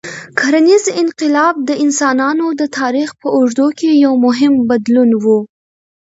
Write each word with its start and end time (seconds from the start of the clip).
کرنيز 0.39 0.85
انقلاب 1.01 1.55
د 1.69 1.69
انسانانو 1.83 2.45
د 2.59 2.61
تاریخ 2.79 3.09
په 3.21 3.27
اوږدو 3.35 3.67
کې 3.79 3.89
یو 4.05 4.13
مهم 4.25 4.53
بدلون 4.69 5.09
و. 5.23 5.25